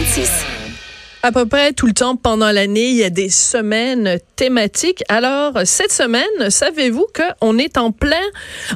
46. 0.00 0.30
À 1.22 1.30
peu 1.30 1.44
près 1.44 1.74
tout 1.74 1.84
le 1.86 1.92
temps 1.92 2.16
pendant 2.16 2.50
l'année, 2.50 2.88
il 2.88 2.96
y 2.96 3.04
a 3.04 3.10
des 3.10 3.28
semaines 3.28 4.18
thématiques. 4.34 5.04
Alors, 5.10 5.52
cette 5.66 5.92
semaine, 5.92 6.48
savez-vous 6.48 7.06
qu'on 7.14 7.58
est 7.58 7.76
en 7.76 7.92
plein, 7.92 8.16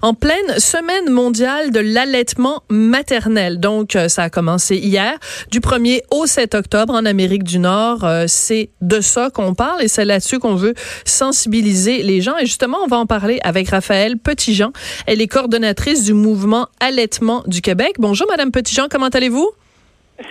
en 0.02 0.12
pleine 0.12 0.58
semaine 0.58 1.08
mondiale 1.08 1.71
de 1.71 1.80
l'allaitement 1.80 2.62
maternel? 2.68 3.58
Donc, 3.58 3.96
euh, 3.96 4.08
ça 4.08 4.24
a 4.24 4.29
commencé 4.29 4.76
hier, 4.76 5.16
du 5.50 5.60
1er 5.60 6.02
au 6.10 6.26
7 6.26 6.54
octobre 6.54 6.92
en 6.92 7.07
Amérique 7.07 7.45
du 7.45 7.59
Nord. 7.59 8.04
Euh, 8.04 8.27
c'est 8.29 8.68
de 8.82 9.00
ça 9.00 9.30
qu'on 9.30 9.54
parle 9.54 9.82
et 9.82 9.88
c'est 9.88 10.04
là-dessus 10.04 10.38
qu'on 10.38 10.56
veut 10.56 10.75
sensibiliser 11.06 12.02
les 12.02 12.20
gens. 12.20 12.36
Et 12.36 12.45
justement, 12.45 12.77
on 12.84 12.86
va 12.86 12.98
en 12.98 13.06
parler 13.06 13.38
avec 13.45 13.70
Raphaël 13.70 14.18
Petitjean. 14.18 14.72
Elle 15.06 15.22
est 15.22 15.29
coordonnatrice 15.29 16.04
du 16.04 16.12
mouvement 16.12 16.68
Allaitement 16.80 17.45
du 17.46 17.62
Québec. 17.62 17.95
Bonjour, 17.98 18.27
Madame 18.29 18.50
Petitjean, 18.50 18.88
comment 18.91 19.09
allez-vous? 19.09 19.50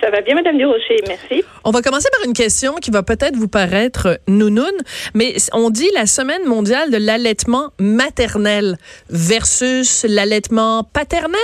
Ça 0.00 0.10
va 0.10 0.22
bien, 0.22 0.34
Madame 0.34 0.56
Durocher, 0.56 0.96
merci. 1.06 1.44
On 1.64 1.70
va 1.70 1.82
commencer 1.82 2.08
par 2.16 2.26
une 2.26 2.32
question 2.32 2.74
qui 2.76 2.90
va 2.90 3.02
peut-être 3.02 3.36
vous 3.36 3.48
paraître 3.48 4.18
nounoun, 4.26 4.72
mais 5.14 5.34
on 5.52 5.68
dit 5.68 5.90
la 5.94 6.06
semaine 6.06 6.44
mondiale 6.46 6.90
de 6.90 6.96
l'allaitement 6.96 7.70
maternel 7.78 8.76
versus 9.10 10.06
l'allaitement 10.08 10.84
paternel? 10.84 11.38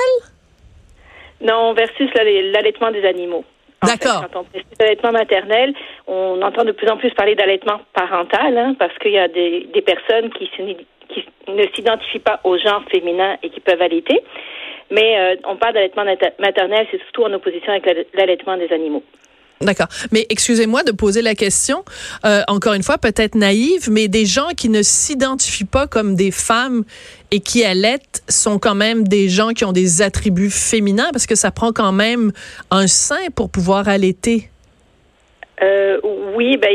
Non, 1.43 1.75
versus 1.75 2.09
l'allaitement 2.15 2.91
des 2.91 3.05
animaux. 3.05 3.45
D'accord. 3.83 4.27
Quand 4.33 4.41
on 4.41 4.45
parle 4.45 4.65
d'allaitement 4.79 5.13
maternel, 5.13 5.75
on 6.07 6.41
entend 6.43 6.65
de 6.65 6.73
plus 6.73 6.89
en 6.89 6.97
plus 6.97 7.11
parler 7.11 7.35
d'allaitement 7.35 7.81
parental, 7.95 8.57
hein, 8.57 8.75
parce 8.79 8.97
qu'il 8.99 9.13
y 9.13 9.19
a 9.19 9.29
des, 9.29 9.69
des 9.73 9.83
personnes 9.83 10.31
qui, 10.31 10.51
qui 11.13 11.27
ne 11.49 11.65
s'identifient 11.75 12.19
pas 12.21 12.41
au 12.45 12.59
genre 12.59 12.83
féminin 12.91 13.37
et 13.43 13.51
qui 13.51 13.61
peuvent 13.61 13.81
allaiter. 13.81 14.23
Mais 14.91 15.19
euh, 15.19 15.37
on 15.45 15.57
parle 15.57 15.75
d'allaitement 15.75 16.05
maternel, 16.39 16.87
c'est 16.91 17.01
surtout 17.03 17.25
en 17.25 17.33
opposition 17.33 17.73
avec 17.73 18.09
l'allaitement 18.15 18.57
des 18.57 18.73
animaux. 18.73 19.05
D'accord. 19.63 19.89
Mais 20.11 20.25
excusez-moi 20.31 20.85
de 20.85 20.93
poser 20.93 21.21
la 21.21 21.35
question, 21.35 21.85
euh, 22.25 22.41
encore 22.49 22.73
une 22.73 22.83
fois, 22.83 22.97
peut-être 22.97 23.35
naïve, 23.35 23.91
mais 23.91 24.09
des 24.09 24.25
gens 24.25 24.49
qui 24.57 24.71
ne 24.71 24.81
s'identifient 24.81 25.67
pas 25.67 25.87
comme 25.87 26.15
des 26.15 26.31
femmes 26.31 26.85
et 27.31 27.41
qui 27.41 27.63
allaitent 27.63 28.23
sont 28.27 28.59
quand 28.59 28.75
même 28.75 29.07
des 29.07 29.29
gens 29.29 29.51
qui 29.51 29.67
ont 29.67 29.73
des 29.73 30.01
attributs 30.01 30.51
féminins 30.51 31.11
parce 31.13 31.27
que 31.27 31.35
ça 31.35 31.51
prend 31.51 31.73
quand 31.73 31.93
même 31.93 32.33
un 32.71 32.87
sein 32.87 33.21
pour 33.37 33.51
pouvoir 33.51 33.87
allaiter. 33.87 34.49
Euh, 35.63 36.01
oui, 36.35 36.57
ben, 36.57 36.71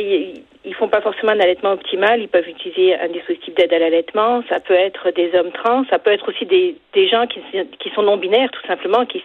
font 0.76 0.88
pas 0.88 1.02
forcément 1.02 1.32
un 1.32 1.40
allaitement 1.40 1.74
optimal. 1.74 2.22
Ils 2.22 2.28
peuvent 2.28 2.48
utiliser 2.48 2.96
un 2.96 3.08
dispositif 3.10 3.54
d'aide 3.56 3.74
à 3.74 3.80
l'allaitement. 3.80 4.44
Ça 4.50 4.60
peut 4.60 4.74
être 4.74 5.12
des 5.12 5.32
hommes 5.34 5.52
trans. 5.52 5.84
Ça 5.90 6.00
peut 6.00 6.12
être 6.12 6.30
aussi 6.30 6.46
des, 6.46 6.76
des 6.94 7.08
gens 7.08 7.28
qui, 7.28 7.40
qui 7.80 7.90
sont 7.92 8.04
non 8.04 8.18
binaires, 8.18 8.52
tout 8.52 8.66
simplement, 8.68 9.06
qui 9.06 9.24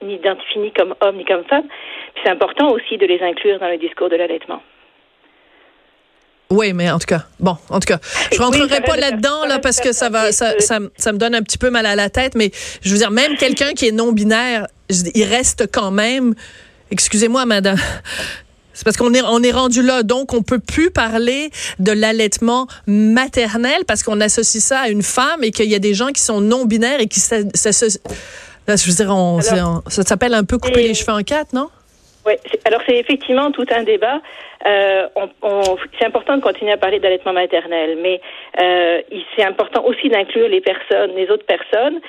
s'identifient 0.00 0.58
ni 0.58 0.72
comme 0.72 0.94
hommes 1.00 1.16
ni 1.16 1.24
comme 1.24 1.44
femmes. 1.44 1.68
C'est 2.22 2.30
important 2.30 2.70
aussi 2.70 2.98
de 2.98 3.06
les 3.06 3.20
inclure 3.22 3.58
dans 3.58 3.68
le 3.68 3.78
discours 3.78 4.08
de 4.08 4.16
l'allaitement. 4.16 4.62
Oui, 6.50 6.72
mais 6.72 6.90
en 6.90 6.98
tout 6.98 7.06
cas, 7.06 7.24
bon, 7.40 7.56
en 7.70 7.80
tout 7.80 7.88
cas, 7.88 7.98
je 8.32 8.40
rentrerai 8.40 8.80
pas 8.80 8.96
là-dedans 8.96 9.46
là 9.46 9.58
parce 9.58 9.80
que 9.80 9.92
ça 9.92 10.10
va, 10.10 10.30
ça, 10.30 10.60
ça, 10.60 10.78
ça, 10.96 11.12
me 11.12 11.18
donne 11.18 11.34
un 11.34 11.42
petit 11.42 11.58
peu 11.58 11.70
mal 11.70 11.86
à 11.86 11.96
la 11.96 12.08
tête, 12.08 12.36
mais 12.36 12.50
je 12.82 12.92
veux 12.92 12.98
dire, 12.98 13.10
même 13.10 13.36
quelqu'un 13.36 13.72
qui 13.72 13.88
est 13.88 13.92
non 13.92 14.12
binaire, 14.12 14.68
il 14.88 15.24
reste 15.24 15.68
quand 15.72 15.90
même. 15.90 16.34
Excusez-moi, 16.92 17.46
madame. 17.46 17.78
C'est 18.76 18.84
parce 18.84 18.98
qu'on 18.98 19.14
est, 19.14 19.22
on 19.22 19.42
est 19.42 19.52
rendu 19.52 19.80
là. 19.80 20.02
Donc, 20.02 20.34
on 20.34 20.42
peut 20.42 20.58
plus 20.58 20.90
parler 20.90 21.48
de 21.78 21.92
l'allaitement 21.92 22.66
maternel 22.86 23.86
parce 23.88 24.02
qu'on 24.02 24.20
associe 24.20 24.62
ça 24.62 24.80
à 24.80 24.88
une 24.90 25.02
femme 25.02 25.42
et 25.42 25.50
qu'il 25.50 25.70
y 25.70 25.74
a 25.74 25.78
des 25.78 25.94
gens 25.94 26.08
qui 26.08 26.20
sont 26.20 26.42
non-binaires 26.42 27.00
et 27.00 27.06
qui 27.06 27.18
ça, 27.20 27.36
ça, 27.54 27.70
je 27.80 28.86
veux 28.86 28.94
dire, 28.94 29.14
on, 29.16 29.40
ça 29.40 30.02
s'appelle 30.02 30.34
un 30.34 30.44
peu 30.44 30.58
couper 30.58 30.82
les 30.82 30.92
cheveux 30.92 31.14
en 31.14 31.22
quatre, 31.22 31.54
non? 31.54 31.68
Oui, 32.26 32.34
alors 32.66 32.82
c'est 32.86 32.96
effectivement 32.96 33.50
tout 33.50 33.64
un 33.74 33.82
débat. 33.82 34.20
Euh, 34.66 35.06
on, 35.42 35.62
c'est 35.98 36.04
important 36.04 36.36
de 36.36 36.42
continuer 36.42 36.72
à 36.72 36.76
parler 36.76 36.98
d'allaitement 36.98 37.32
maternel, 37.32 37.96
mais 38.02 38.20
euh, 38.60 39.00
c'est 39.34 39.44
important 39.44 39.86
aussi 39.86 40.10
d'inclure 40.10 40.48
les 40.48 40.60
personnes, 40.60 41.12
les 41.16 41.30
autres 41.30 41.46
personnes. 41.46 42.00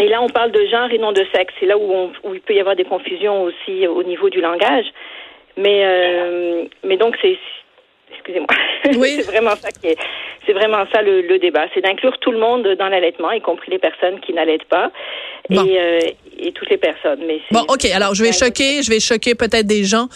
Et 0.00 0.08
là, 0.08 0.22
on 0.22 0.28
parle 0.28 0.50
de 0.50 0.66
genre 0.66 0.90
et 0.90 0.98
non 0.98 1.12
de 1.12 1.24
sexe. 1.32 1.54
C'est 1.60 1.66
là 1.66 1.78
où, 1.78 2.10
où 2.24 2.34
il 2.34 2.40
peut 2.40 2.54
y 2.54 2.60
avoir 2.60 2.76
des 2.76 2.84
confusions 2.84 3.42
aussi 3.44 3.86
au 3.86 4.02
niveau 4.02 4.28
du 4.28 4.40
langage. 4.40 4.86
Mais, 5.56 5.82
euh, 5.84 6.64
mais 6.82 6.96
donc, 6.96 7.16
c'est. 7.22 7.38
Excusez-moi. 8.12 8.48
Oui. 8.98 9.16
c'est 9.20 9.30
vraiment 9.30 9.56
ça 9.56 9.70
qui 9.70 9.88
est. 9.88 9.98
C'est 10.46 10.52
vraiment 10.52 10.84
ça 10.92 11.02
le, 11.02 11.22
le 11.22 11.38
débat. 11.38 11.66
C'est 11.74 11.80
d'inclure 11.80 12.18
tout 12.18 12.30
le 12.30 12.38
monde 12.38 12.66
dans 12.78 12.88
l'allaitement, 12.88 13.30
y 13.32 13.40
compris 13.40 13.70
les 13.70 13.78
personnes 13.78 14.20
qui 14.20 14.32
n'allaitent 14.32 14.68
pas. 14.68 14.90
Et, 15.50 15.58
euh, 15.58 15.98
et 16.38 16.52
toutes 16.52 16.70
les 16.70 16.78
personnes. 16.78 17.20
Mais 17.26 17.40
bon, 17.50 17.60
OK. 17.68 17.84
Alors, 17.94 18.14
je 18.14 18.24
vais 18.24 18.32
choquer, 18.32 18.82
je 18.82 18.90
vais 18.90 18.98
choquer 18.98 19.34
peut-être 19.34 19.66
des 19.66 19.84
gens. 19.84 20.08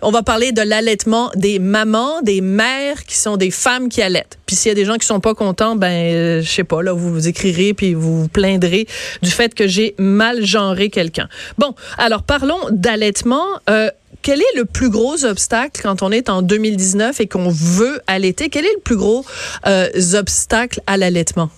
On 0.00 0.10
va 0.10 0.22
parler 0.22 0.52
de 0.52 0.62
l'allaitement 0.62 1.30
des 1.34 1.58
mamans, 1.58 2.22
des 2.22 2.40
mères 2.40 3.02
qui 3.04 3.16
sont 3.16 3.36
des 3.36 3.50
femmes 3.50 3.88
qui 3.88 4.00
allaitent. 4.00 4.38
Puis 4.46 4.54
s'il 4.54 4.68
y 4.68 4.72
a 4.72 4.74
des 4.76 4.84
gens 4.84 4.94
qui 4.94 5.06
sont 5.06 5.20
pas 5.20 5.34
contents, 5.34 5.74
ben, 5.74 5.88
euh, 5.88 6.40
je 6.40 6.48
sais 6.48 6.64
pas, 6.64 6.82
là, 6.82 6.92
vous 6.92 7.12
vous 7.12 7.28
écrirez 7.28 7.74
puis 7.74 7.94
vous 7.94 8.22
vous 8.22 8.28
plaindrez 8.28 8.86
du 9.22 9.30
fait 9.30 9.54
que 9.54 9.66
j'ai 9.66 9.94
mal 9.98 10.44
genré 10.44 10.88
quelqu'un. 10.88 11.28
Bon, 11.58 11.74
alors 11.98 12.22
parlons 12.22 12.60
d'allaitement. 12.70 13.44
Euh, 13.68 13.90
quel 14.26 14.40
est 14.40 14.56
le 14.56 14.64
plus 14.64 14.90
gros 14.90 15.24
obstacle 15.24 15.80
quand 15.84 16.02
on 16.02 16.10
est 16.10 16.28
en 16.28 16.42
2019 16.42 17.20
et 17.20 17.28
qu'on 17.28 17.48
veut 17.48 18.00
allaiter? 18.08 18.48
Quel 18.50 18.64
est 18.64 18.74
le 18.74 18.80
plus 18.80 18.96
gros 18.96 19.22
euh, 19.68 19.86
obstacle 20.18 20.80
à 20.88 20.96
l'allaitement? 20.96 21.48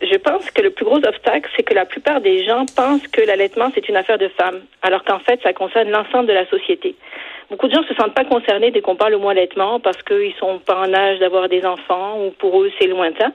Je 0.00 0.16
pense 0.18 0.48
que 0.52 0.62
le 0.62 0.70
plus 0.70 0.84
gros 0.84 0.98
obstacle, 0.98 1.50
c'est 1.56 1.64
que 1.64 1.74
la 1.74 1.84
plupart 1.84 2.20
des 2.20 2.44
gens 2.44 2.64
pensent 2.76 3.08
que 3.08 3.22
l'allaitement, 3.22 3.72
c'est 3.74 3.88
une 3.88 3.96
affaire 3.96 4.18
de 4.18 4.28
femmes, 4.28 4.60
alors 4.82 5.02
qu'en 5.02 5.18
fait, 5.18 5.40
ça 5.42 5.52
concerne 5.52 5.90
l'ensemble 5.90 6.28
de 6.28 6.32
la 6.32 6.46
société. 6.46 6.94
Beaucoup 7.50 7.66
de 7.66 7.74
gens 7.74 7.82
ne 7.82 7.88
se 7.88 7.94
sentent 7.94 8.14
pas 8.14 8.24
concernés 8.24 8.70
dès 8.70 8.80
qu'on 8.80 8.94
parle 8.94 9.14
au 9.14 9.18
mot 9.18 9.30
allaitement 9.30 9.80
parce 9.80 10.00
qu'ils 10.04 10.34
sont 10.38 10.60
pas 10.60 10.78
en 10.78 10.94
âge 10.94 11.18
d'avoir 11.18 11.48
des 11.48 11.64
enfants 11.64 12.24
ou 12.24 12.30
pour 12.38 12.62
eux, 12.62 12.70
c'est 12.78 12.86
lointain. 12.86 13.32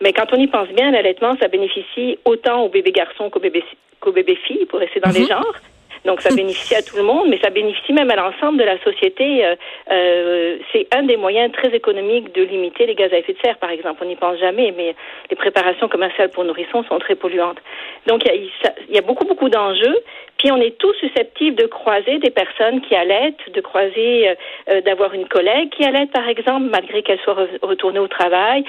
Mais 0.00 0.12
quand 0.12 0.32
on 0.32 0.36
y 0.36 0.46
pense 0.46 0.68
bien, 0.68 0.92
l'allaitement, 0.92 1.36
ça 1.40 1.48
bénéficie 1.48 2.16
autant 2.24 2.62
aux 2.62 2.68
bébés 2.68 2.92
garçons 2.92 3.28
qu'aux 3.28 3.40
bébés, 3.40 3.64
qu'aux 3.98 4.12
bébés 4.12 4.38
filles, 4.46 4.66
pour 4.66 4.78
rester 4.78 5.00
dans 5.00 5.10
les 5.10 5.22
mhm. 5.22 5.28
genres. 5.30 5.54
Donc 6.04 6.20
ça 6.20 6.34
bénéficie 6.34 6.74
à 6.74 6.82
tout 6.82 6.96
le 6.96 7.02
monde, 7.02 7.28
mais 7.28 7.38
ça 7.42 7.50
bénéficie 7.50 7.92
même 7.92 8.10
à 8.10 8.16
l'ensemble 8.16 8.58
de 8.58 8.64
la 8.64 8.78
société. 8.82 9.44
Euh, 9.44 9.54
euh, 9.90 10.58
c'est 10.72 10.86
un 10.94 11.04
des 11.04 11.16
moyens 11.16 11.50
très 11.52 11.74
économiques 11.74 12.34
de 12.34 12.42
limiter 12.42 12.86
les 12.86 12.94
gaz 12.94 13.12
à 13.12 13.18
effet 13.18 13.32
de 13.32 13.38
serre, 13.42 13.56
par 13.56 13.70
exemple. 13.70 14.02
On 14.04 14.06
n'y 14.06 14.16
pense 14.16 14.38
jamais, 14.38 14.72
mais 14.76 14.94
les 15.30 15.36
préparations 15.36 15.88
commerciales 15.88 16.30
pour 16.30 16.44
nourrissons 16.44 16.84
sont 16.84 16.98
très 16.98 17.14
polluantes. 17.14 17.58
Donc 18.06 18.22
il 18.26 18.50
y 18.90 18.94
y 18.94 18.98
a 18.98 19.02
beaucoup, 19.02 19.24
beaucoup 19.24 19.48
d'enjeux. 19.48 19.96
Puis 20.38 20.50
on 20.52 20.56
est 20.56 20.76
tous 20.78 20.92
susceptibles 20.94 21.56
de 21.56 21.66
croiser 21.66 22.18
des 22.18 22.30
personnes 22.30 22.80
qui 22.82 22.94
allaitent, 22.94 23.50
de 23.52 23.60
croiser, 23.60 24.28
euh, 24.28 24.34
euh 24.68 24.80
d'avoir 24.82 25.14
une 25.14 25.26
collègue 25.26 25.70
qui 25.70 25.84
allait, 25.84 26.06
par 26.06 26.28
exemple, 26.28 26.66
malgré 26.70 27.02
qu'elle 27.02 27.20
soit 27.20 27.36
retournée 27.62 28.00
au 28.00 28.08
travail, 28.08 28.64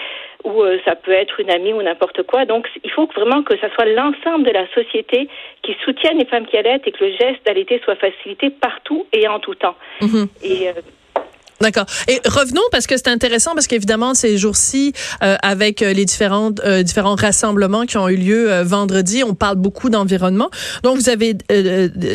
ou 0.45 0.61
euh, 0.61 0.77
ça 0.85 0.95
peut 0.95 1.11
être 1.11 1.39
une 1.39 1.51
amie 1.51 1.73
ou 1.73 1.81
n'importe 1.81 2.23
quoi. 2.23 2.45
Donc 2.45 2.69
il 2.83 2.91
faut 2.91 3.09
vraiment 3.15 3.41
que 3.43 3.57
ça 3.57 3.69
soit 3.73 3.85
l'ensemble 3.85 4.45
de 4.45 4.51
la 4.51 4.67
société 4.73 5.27
qui 5.63 5.75
soutienne 5.83 6.19
les 6.19 6.25
femmes 6.25 6.45
qui 6.45 6.57
allaitent 6.57 6.87
et 6.87 6.91
que 6.91 7.03
le 7.03 7.11
geste 7.11 7.24
d'allaiter 7.45 7.79
soit 7.83 7.95
facilité 7.95 8.49
partout 8.49 9.05
et 9.13 9.27
en 9.27 9.39
tout 9.39 9.55
temps. 9.55 9.75
Et 10.43 10.69
euh, 10.69 10.73
D'accord. 11.61 11.85
Et 12.09 12.19
revenons 12.25 12.61
parce 12.71 12.85
que 12.85 12.97
c'est 12.97 13.07
intéressant 13.07 13.53
parce 13.53 13.67
qu'évidemment 13.67 14.13
ces 14.13 14.37
jours-ci 14.37 14.91
euh, 15.23 15.37
avec 15.41 15.81
euh, 15.81 15.93
les 15.93 16.03
différentes 16.03 16.59
euh, 16.65 16.83
différents 16.83 17.15
rassemblements 17.15 17.85
qui 17.85 17.97
ont 17.97 18.09
eu 18.09 18.17
lieu 18.17 18.51
euh, 18.51 18.63
vendredi, 18.65 19.23
on 19.23 19.35
parle 19.35 19.55
beaucoup 19.55 19.89
d'environnement. 19.89 20.49
Donc 20.83 20.97
vous 20.97 21.07
avez 21.09 21.33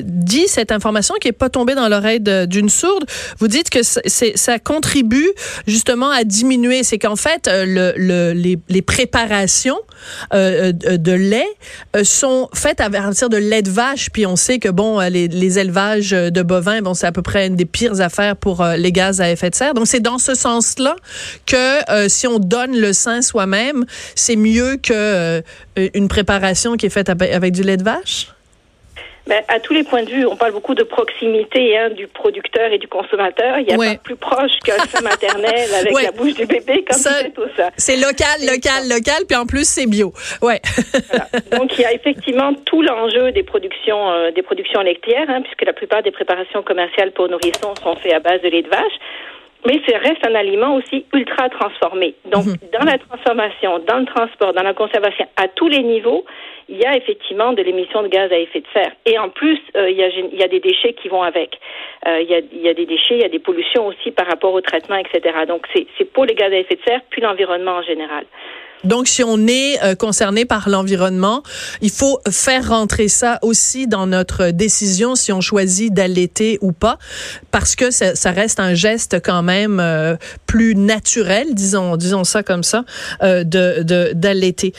dit 0.05 0.47
cette 0.47 0.73
information 0.73 1.15
qui 1.21 1.29
est 1.29 1.33
pas 1.33 1.49
tombée 1.49 1.75
dans 1.75 1.89
l'oreille 1.89 2.21
d'une 2.21 2.69
sourde. 2.69 3.05
Vous 3.39 3.49
dites 3.49 3.71
que 3.71 3.81
c'est 3.83 4.37
ça 4.37 4.59
contribue 4.59 5.31
justement 5.67 6.11
à 6.11 6.25
diminuer, 6.25 6.83
c'est 6.83 6.99
qu'en 6.99 7.17
fait 7.17 7.49
le, 7.51 7.95
le, 7.97 8.33
les, 8.33 8.59
les 8.69 8.83
préparations 8.83 9.79
de 10.33 11.13
lait 11.13 11.49
sont 12.05 12.49
faites 12.55 12.81
à 12.81 12.91
partir 12.91 13.29
de 13.29 13.37
lait 13.37 13.63
de 13.63 13.71
vache, 13.71 14.11
puis 14.11 14.27
on 14.27 14.37
sait 14.37 14.59
que 14.59 14.69
bon 14.69 15.01
les, 15.01 15.29
les 15.29 15.59
élevages 15.59 16.11
de 16.11 16.43
bovins, 16.43 16.83
bon 16.83 16.95
c'est 16.95 17.07
à 17.07 17.13
peu 17.13 17.23
près 17.23 17.47
une 17.47 17.57
des 17.57 17.65
pires 17.65 18.01
affaires 18.01 18.37
pour 18.37 18.65
les 18.65 18.93
gaz 18.93 19.21
à 19.21 19.30
Donc, 19.75 19.87
c'est 19.87 20.01
dans 20.01 20.19
ce 20.19 20.35
sens-là 20.35 20.97
que 21.47 21.91
euh, 21.91 22.09
si 22.09 22.27
on 22.27 22.39
donne 22.39 22.77
le 22.77 22.93
sein 22.93 23.23
soi-même, 23.23 23.85
c'est 24.15 24.37
mieux 24.37 24.77
que 24.77 24.93
euh, 24.95 25.43
préparation 26.09 26.77
qui 26.77 26.87
est 26.87 26.91
faite 26.91 27.09
avec 27.09 27.53
du 27.53 27.63
lait 27.63 27.77
de 27.77 27.85
vache? 27.85 28.29
Ben, 29.27 29.43
à 29.49 29.61
tous 29.61 29.75
les 29.75 29.85
points 29.85 30.03
de 30.03 30.11
vue, 30.11 30.27
on 30.27 30.37
parle 30.37 30.53
beaucoup 30.53 30.75
de 30.75 30.83
proximité 30.83 31.77
hein, 31.79 31.91
du 31.91 32.07
producteur 32.07 32.73
et 32.73 32.79
du 32.79 32.89
consommateur. 32.89 33.59
Il 33.59 33.67
n'y 33.67 33.73
a 33.73 33.95
pas 33.95 34.01
plus 34.03 34.17
proche 34.17 34.59
qu'un 34.65 34.79
sein 34.87 35.01
maternel 35.03 35.69
avec 35.79 36.03
la 36.03 36.11
bouche 36.11 36.35
du 36.35 36.47
bébé, 36.47 36.85
comme 36.89 36.99
c'est 36.99 37.33
tout 37.35 37.49
ça. 37.57 37.71
C'est 37.77 37.97
local, 37.97 38.41
local, 38.41 38.89
local, 38.89 39.25
puis 39.29 39.37
en 39.37 39.47
plus 39.47 39.69
c'est 39.69 39.87
bio. 39.87 40.13
Ouais. 40.43 40.61
Donc 41.53 41.79
il 41.79 41.83
y 41.83 41.85
a 41.85 41.93
effectivement 41.93 42.53
tout 42.65 42.83
l'enjeu 42.83 43.33
des 43.33 43.43
productions, 43.43 44.11
euh, 44.11 44.31
des 44.31 44.43
productions 44.43 44.81
laitières, 44.81 45.29
hein, 45.29 45.43
puisque 45.43 45.63
la 45.63 45.73
plupart 45.73 46.03
des 46.03 46.11
préparations 46.11 46.63
commerciales 46.63 47.13
pour 47.13 47.29
nourrissons 47.29 47.75
sont 47.83 47.97
faites 47.97 48.15
à 48.15 48.21
base 48.21 48.41
de 48.43 48.49
lait 48.49 48.63
de 48.63 48.69
vache. 48.69 48.99
Mais 49.67 49.81
ça 49.87 49.99
reste 49.99 50.27
un 50.27 50.35
aliment 50.35 50.75
aussi 50.77 51.05
ultra 51.13 51.49
transformé. 51.49 52.15
Donc, 52.27 52.47
mhm. 52.47 52.57
dans 52.73 52.85
la 52.85 52.99
transformation, 52.99 53.79
dans 53.81 53.99
le 53.99 54.07
transport, 54.07 54.53
dans 54.53 54.63
la 54.63 54.75
conservation, 54.75 55.27
à 55.37 55.49
tous 55.49 55.69
les 55.69 55.83
niveaux, 55.83 56.25
il 56.69 56.79
y 56.79 56.85
a 56.85 56.97
effectivement 56.97 57.53
de 57.53 57.63
l'émission 57.63 58.03
de 58.03 58.09
gaz 58.09 58.31
à 58.33 58.39
effet 58.39 58.61
de 58.61 58.67
serre. 58.73 58.93
Et 59.05 59.19
en 59.19 59.29
plus, 59.29 59.59
euh, 59.77 59.91
il, 59.91 59.97
y 59.97 60.05
a, 60.05 60.09
il, 60.09 60.39
y 60.39 60.43
a, 60.43 60.49
des 60.49 60.61
déchets 60.61 60.93
qui 60.95 61.09
vont 61.09 61.23
avec. 61.23 61.59
Euh, 62.07 62.21
il, 62.23 62.31
y 62.31 62.35
a, 62.35 62.39
il, 62.39 62.61
y 62.61 62.69
a, 62.69 62.75
des 62.75 62.87
déchets, 62.87 63.17
il 63.17 63.23
y 63.23 63.25
a 63.25 63.29
des 63.29 63.41
pollutions 63.41 63.87
aussi 63.89 64.13
par 64.13 64.27
rapport 64.27 64.53
au 64.53 64.61
traitement, 64.61 64.97
etc. 64.97 65.35
Donc, 65.49 65.67
c'est 65.75 66.05
pour 66.05 66.25
les 66.25 66.35
gaz 66.35 66.53
à 66.53 66.57
effet 66.57 66.77
de 66.77 66.83
serre, 66.87 67.01
puis 67.11 67.21
l'environnement 67.21 67.73
en 67.73 67.83
général. 67.83 68.25
Donc, 68.85 69.09
si 69.09 69.23
on 69.23 69.47
est 69.47 69.83
euh, 69.83 69.95
concerné 69.95 70.45
par 70.45 70.69
l'environnement, 70.69 71.43
il 71.81 71.91
faut 71.91 72.19
faire 72.31 72.69
rentrer 72.69 73.09
ça 73.09 73.39
aussi 73.43 73.87
dans 73.87 74.07
notre 74.07 74.51
décision 74.51 75.15
si 75.15 75.33
on 75.33 75.41
choisit 75.41 75.93
d'allaiter 75.93 76.59
ou 76.61 76.73
pas, 76.73 76.99
parce 77.51 77.77
que 77.77 77.91
ça, 77.91 78.15
ça, 78.15 78.31
reste 78.31 78.61
un 78.61 78.75
geste 78.75 79.21
quand 79.23 79.43
même 79.43 79.81
euh, 79.81 80.17
plus 80.47 80.75
naturel, 80.75 81.55
disons, 81.55 81.97
disons 81.97 82.25
ça 82.25 82.43
comme 82.43 82.63
ça, 82.63 82.85
euh, 83.23 83.45
de 83.45 84.13
d'allaiter. 84.15 84.73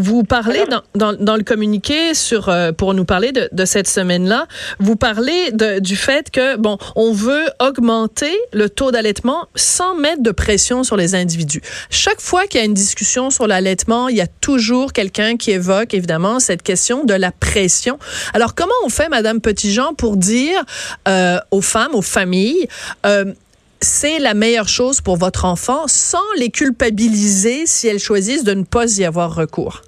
Vous 0.00 0.22
parlez 0.22 0.64
dans, 0.70 0.82
dans, 0.94 1.12
dans, 1.12 1.34
le 1.34 1.42
communiqué 1.42 2.14
sur 2.14 2.48
euh, 2.48 2.70
pour 2.70 2.94
nous 2.94 3.04
parler 3.04 3.32
de, 3.32 3.48
de 3.50 3.64
cette 3.64 3.88
semaine-là, 3.88 4.46
vous 4.78 4.94
parlez 4.94 5.50
de, 5.50 5.80
du 5.80 5.96
fait 5.96 6.30
que 6.30 6.56
bon, 6.56 6.78
on 6.94 7.12
veut 7.12 7.46
augmenter 7.58 8.38
le 8.52 8.70
taux 8.70 8.92
d'allaitement 8.92 9.48
sans 9.56 9.96
mettre 9.96 10.22
de 10.22 10.30
pression 10.30 10.84
sur 10.84 10.96
les 10.96 11.16
individus. 11.16 11.62
Chaque 11.90 12.20
fois 12.20 12.46
qu'il 12.46 12.60
y 12.60 12.62
a 12.62 12.66
une 12.66 12.74
discussion 12.74 13.30
sur 13.30 13.48
l'allaitement, 13.48 14.08
il 14.08 14.16
y 14.16 14.20
a 14.20 14.28
toujours 14.28 14.92
quelqu'un 14.92 15.36
qui 15.36 15.50
évoque 15.50 15.94
évidemment 15.94 16.38
cette 16.38 16.62
question 16.62 17.04
de 17.04 17.14
la 17.14 17.32
pression. 17.32 17.98
Alors 18.34 18.54
comment 18.54 18.70
on 18.84 18.90
fait, 18.90 19.08
Madame 19.08 19.40
Petitjean, 19.40 19.94
pour 19.94 20.16
dire 20.16 20.64
euh, 21.08 21.38
aux 21.50 21.60
femmes, 21.60 21.96
aux 21.96 22.02
familles 22.02 22.68
euh, 23.04 23.32
c'est 23.80 24.18
la 24.18 24.34
meilleure 24.34 24.68
chose 24.68 25.00
pour 25.00 25.16
votre 25.16 25.44
enfant 25.44 25.84
sans 25.86 26.18
les 26.36 26.50
culpabiliser 26.50 27.66
si 27.66 27.86
elles 27.86 28.00
choisissent 28.00 28.44
de 28.44 28.54
ne 28.54 28.64
pas 28.64 28.98
y 28.98 29.04
avoir 29.04 29.34
recours? 29.34 29.82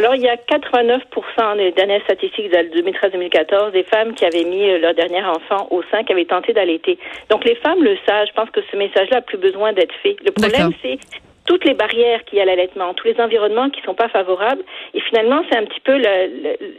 Alors, 0.00 0.14
il 0.14 0.22
y 0.22 0.28
a 0.28 0.36
89% 0.36 1.58
des 1.58 1.72
dernières 1.72 2.02
statistiques 2.04 2.50
de 2.50 2.56
2013-2014 2.56 3.72
des 3.72 3.82
femmes 3.82 4.14
qui 4.14 4.24
avaient 4.24 4.44
mis 4.44 4.66
euh, 4.66 4.78
leur 4.78 4.94
dernier 4.94 5.22
enfant 5.22 5.68
au 5.70 5.82
sein, 5.90 6.04
qui 6.04 6.12
avaient 6.14 6.24
tenté 6.24 6.54
d'allaiter. 6.54 6.98
Donc, 7.28 7.44
les 7.44 7.54
femmes 7.56 7.84
le 7.84 7.98
savent. 8.08 8.26
Je 8.26 8.32
pense 8.32 8.48
que 8.48 8.62
ce 8.72 8.78
message-là 8.78 9.18
a 9.18 9.20
plus 9.20 9.36
besoin 9.36 9.74
d'être 9.74 9.94
fait. 10.02 10.16
Le 10.24 10.30
problème, 10.30 10.70
c'est 10.80 10.98
toutes 11.50 11.64
les 11.64 11.74
barrières 11.74 12.24
qu'il 12.26 12.38
y 12.38 12.40
a 12.40 12.44
à 12.44 12.46
l'allaitement, 12.46 12.94
tous 12.94 13.08
les 13.08 13.20
environnements 13.20 13.70
qui 13.70 13.82
sont 13.82 13.94
pas 13.94 14.08
favorables. 14.08 14.62
Et 14.94 15.00
finalement, 15.00 15.42
c'est 15.50 15.58
un 15.58 15.64
petit 15.64 15.80
peu 15.80 16.00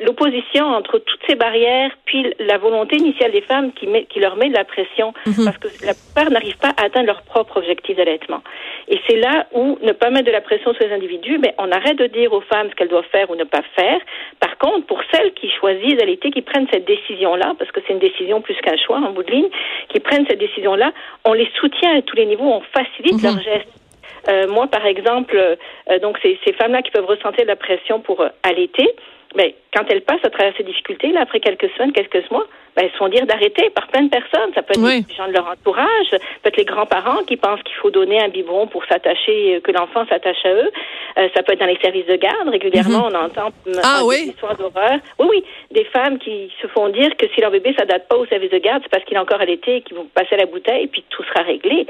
l'opposition 0.06 0.66
entre 0.66 0.98
toutes 1.00 1.20
ces 1.28 1.36
barrières, 1.36 1.92
puis 2.06 2.34
la 2.40 2.58
volonté 2.58 2.96
initiale 2.96 3.34
des 3.34 3.42
femmes 3.42 3.74
qui, 3.74 3.86
met, 3.86 4.06
qui 4.06 4.22
leur 4.22 4.38
met 4.38 4.48
de 4.48 4.54
la 4.54 4.64
pression, 4.64 5.14
mhm. 5.26 5.44
parce 5.44 5.58
que 5.58 5.68
la 5.86 5.94
plupart 5.94 6.32
n'arrivent 6.32 6.58
pas 6.58 6.72
à 6.78 6.86
atteindre 6.86 7.08
leur 7.08 7.22
propre 7.24 7.58
objectif 7.58 7.98
d'allaitement. 7.98 8.42
Et 8.88 8.98
c'est 9.10 9.18
là 9.18 9.46
où 9.52 9.78
ne 9.82 9.92
pas 9.92 10.10
mettre 10.10 10.28
de 10.28 10.32
la 10.32 10.40
pression 10.40 10.74
sur 10.74 10.88
les 10.88 10.94
individus, 10.94 11.38
mais 11.38 11.54
on 11.58 11.70
arrête 11.70 11.98
de 11.98 12.08
dire 12.08 12.32
aux 12.32 12.40
femmes 12.40 12.70
ce 12.70 12.76
qu'elles 12.76 12.88
doivent 12.88 13.12
faire 13.12 13.30
ou 13.30 13.36
ne 13.36 13.44
pas 13.44 13.64
faire. 13.76 14.00
Par 14.40 14.58
contre, 14.58 14.88
pour 14.88 15.02
celles 15.14 15.34
qui 15.34 15.50
choisissent 15.50 15.98
d'allaiter, 15.98 16.32
qui 16.32 16.44
prennent 16.44 16.68
cette 16.72 16.86
décision-là, 16.86 17.56
parce 17.60 17.72
que 17.72 17.82
c'est 17.86 17.92
une 17.92 18.00
décision 18.00 18.40
plus 18.40 18.56
qu'un 18.62 18.78
choix 18.78 19.00
en 19.00 19.12
bout 19.12 19.24
de 19.24 19.32
ligne, 19.32 19.50
qui 19.90 20.00
prennent 20.00 20.26
cette 20.30 20.40
décision-là, 20.40 20.94
on 21.26 21.34
les 21.34 21.50
soutient 21.60 21.98
à 21.98 22.02
tous 22.04 22.16
les 22.16 22.26
niveaux, 22.26 22.46
on 22.46 22.62
facilite 22.74 23.22
mhm. 23.22 23.42
geste 23.44 23.81
euh, 24.30 24.48
moi, 24.48 24.68
par 24.68 24.86
exemple, 24.86 25.36
euh, 25.36 26.00
donc 26.00 26.18
ces, 26.22 26.38
femmes-là 26.54 26.82
qui 26.82 26.92
peuvent 26.92 27.06
ressentir 27.06 27.44
de 27.44 27.50
la 27.50 27.56
pression 27.56 28.00
pour 28.00 28.22
euh, 28.22 28.30
allaiter, 28.44 28.88
mais 29.36 29.56
quand 29.74 29.86
elles 29.90 30.02
passent 30.02 30.26
à 30.26 30.30
travers 30.30 30.54
ces 30.58 30.64
difficultés, 30.64 31.12
là, 31.12 31.22
après 31.22 31.40
quelques 31.40 31.70
semaines, 31.72 31.94
quelques 31.94 32.30
mois, 32.32 32.48
ben, 32.76 32.84
elles 32.86 32.92
se 32.92 32.98
font 32.98 33.10
dire 33.10 33.26
d'arrêter 33.26 33.70
par 33.72 33.88
plein 33.88 34.04
de 34.04 34.10
personnes. 34.10 34.52
Ça 34.56 34.62
peut 34.62 34.74
être 34.74 35.08
les 35.10 35.16
gens 35.16 35.28
de 35.28 35.34
leur 35.34 35.48
entourage, 35.48 36.08
ça 36.10 36.18
peut 36.44 36.50
être 36.50 36.58
les 36.58 36.66
grands-parents 36.66 37.24
qui 37.28 37.38
pensent 37.38 37.62
qu'il 37.64 37.76
faut 37.76 37.92
donner 37.92 38.22
un 38.22 38.30
biberon 38.30 38.68
pour 38.68 38.86
s'attacher, 38.86 39.62
que 39.64 39.72
l'enfant 39.72 40.06
s'attache 40.08 40.46
à 40.46 40.54
eux. 40.54 40.72
ça 41.34 41.44
peut 41.44 41.54
être 41.54 41.60
dans 41.60 41.66
les 41.66 41.80
services 41.82 42.08
de 42.08 42.16
garde. 42.16 42.48
Régulièrement, 42.50 43.10
mhm. 43.10 43.16
on 43.16 43.26
entend 43.26 43.50
ah, 43.84 44.02
des 44.10 44.30
histoires 44.30 44.56
d'horreur. 44.56 45.00
Oui, 45.20 45.28
oui, 45.32 45.44
des 45.72 45.86
femmes 45.86 46.20
qui 46.20 46.52
se 46.62 46.68
font 46.68 46.90
dire 46.90 47.16
que 47.18 47.26
si 47.34 47.42
leur 47.42 47.52
bébé 47.52 47.74
s'adapte 47.78 48.08
pas 48.08 48.18
au 48.18 48.26
service 48.26 48.52
de 48.52 48.58
garde, 48.58 48.82
c'est 48.84 48.90
parce 48.90 49.04
qu'il 49.06 49.16
est 49.16 49.20
encore 49.20 49.42
allaité 49.42 49.78
et 49.78 49.82
qu'ils 49.82 49.96
vont 49.96 50.08
passer 50.14 50.34
à 50.34 50.38
la 50.38 50.46
bouteille, 50.46 50.88
puis 50.88 51.04
tout 51.10 51.24
sera 51.24 51.44
réglé. 51.44 51.88